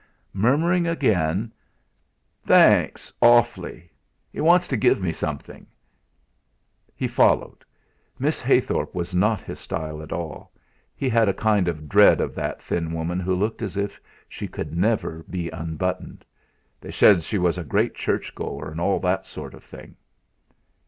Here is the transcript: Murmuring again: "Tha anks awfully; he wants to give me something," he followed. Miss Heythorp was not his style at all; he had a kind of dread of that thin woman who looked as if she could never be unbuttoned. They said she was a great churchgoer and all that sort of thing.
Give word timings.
Murmuring 0.33 0.87
again: 0.87 1.51
"Tha 2.43 2.55
anks 2.89 3.13
awfully; 3.21 3.91
he 4.31 4.41
wants 4.41 4.67
to 4.69 4.75
give 4.75 4.99
me 4.99 5.11
something," 5.13 5.67
he 6.95 7.07
followed. 7.07 7.63
Miss 8.17 8.41
Heythorp 8.41 8.95
was 8.95 9.13
not 9.13 9.41
his 9.41 9.59
style 9.59 10.01
at 10.01 10.11
all; 10.11 10.51
he 10.95 11.07
had 11.07 11.29
a 11.29 11.35
kind 11.35 11.67
of 11.67 11.87
dread 11.87 12.19
of 12.19 12.33
that 12.33 12.59
thin 12.63 12.93
woman 12.93 13.19
who 13.19 13.35
looked 13.35 13.61
as 13.61 13.77
if 13.77 14.01
she 14.27 14.47
could 14.47 14.75
never 14.75 15.23
be 15.29 15.51
unbuttoned. 15.51 16.25
They 16.79 16.89
said 16.91 17.21
she 17.21 17.37
was 17.37 17.59
a 17.59 17.63
great 17.63 17.93
churchgoer 17.93 18.71
and 18.71 18.81
all 18.81 18.99
that 19.01 19.27
sort 19.27 19.53
of 19.53 19.63
thing. 19.63 19.95